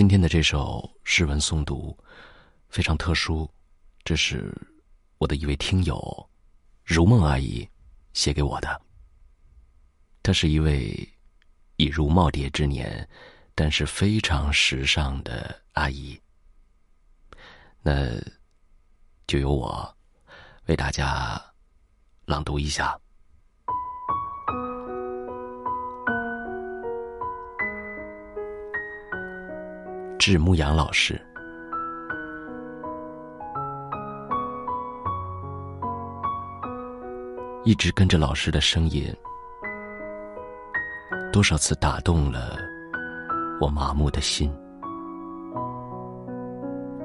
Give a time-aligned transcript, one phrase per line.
[0.00, 1.94] 今天的这首诗文诵读
[2.70, 3.46] 非常特殊，
[4.02, 4.50] 这是
[5.18, 6.30] 我的一位听友
[6.82, 7.68] 如梦阿姨
[8.14, 8.80] 写给我的。
[10.22, 11.06] 她是一位
[11.76, 13.06] 已如耄耋之年，
[13.54, 16.18] 但是非常时尚的阿姨。
[17.82, 18.18] 那
[19.26, 19.94] 就由我
[20.64, 21.38] 为大家
[22.24, 22.98] 朗读一下。
[30.20, 31.18] 致牧羊老师，
[37.64, 39.10] 一直跟着老师的声音，
[41.32, 42.58] 多少次打动了
[43.62, 44.54] 我麻木的心。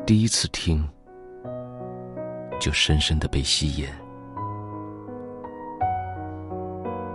[0.06, 0.86] 第一次听，
[2.60, 3.88] 就深深的被吸引。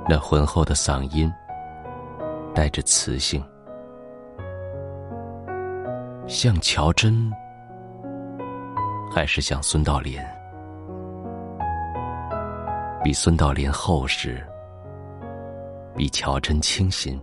[0.09, 1.31] 那浑厚的嗓音，
[2.55, 3.45] 带着磁性，
[6.31, 7.29] 像乔真，
[9.13, 10.17] 还是像孙道临？
[13.03, 14.41] 比孙道临厚实，
[15.97, 17.21] 比乔真清新。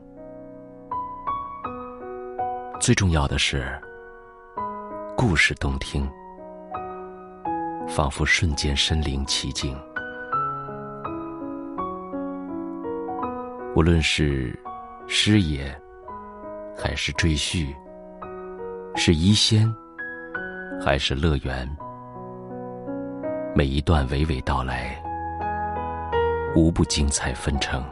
[2.82, 3.66] 最重要的是。
[5.16, 6.06] 故事动听，
[7.88, 9.74] 仿佛瞬间身临其境。
[13.74, 14.54] 无论是
[15.08, 15.74] 诗也，
[16.78, 17.74] 还是赘婿，
[19.00, 19.72] 是医仙，
[20.84, 21.70] 还是乐园，
[23.56, 25.00] 每一段娓娓道来，
[26.56, 27.84] 无不精彩纷呈，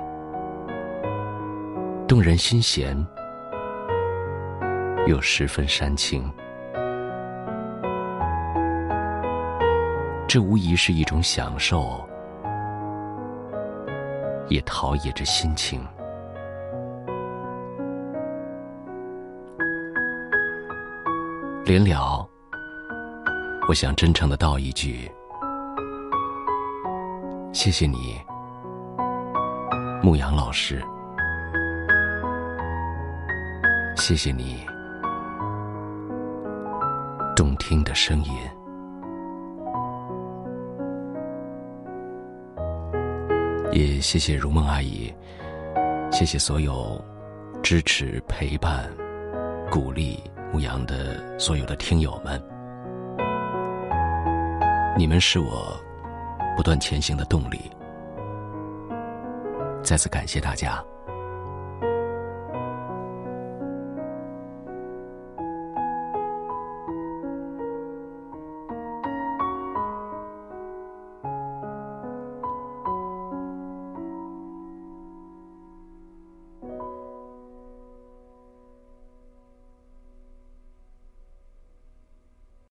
[2.07, 2.97] 动人心弦，
[5.05, 6.27] 又十分煽情。
[10.27, 12.03] 这无疑是一种享受，
[14.49, 15.79] 也陶冶着心情。
[21.65, 22.23] 临了，
[23.67, 25.11] 我想真诚的道一句：
[27.51, 28.15] 谢谢你，
[30.03, 30.79] 牧羊老师。
[33.97, 34.59] 谢谢你，
[37.35, 38.31] 动听的声音。
[43.71, 45.11] 也谢谢如梦阿姨，
[46.11, 47.03] 谢谢所有
[47.63, 48.87] 支持、陪伴、
[49.69, 52.41] 鼓励牧羊的所有的听友们，
[54.97, 55.77] 你们是我
[56.55, 57.59] 不断前行的动力。
[59.83, 60.83] 再次感谢大家。